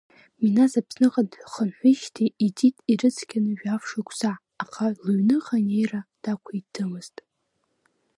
Миназ 0.41 0.73
Аԥсныҟа 0.79 1.23
дхынҳәижьҭеи 1.31 2.31
иҵит 2.47 2.77
ирыцқьаны 2.91 3.51
жәаф 3.59 3.81
шықәса, 3.89 4.31
аха 4.63 4.85
лыҩныҟа 5.03 5.55
анеира 5.61 6.01
дақәиҭымызт. 6.23 7.15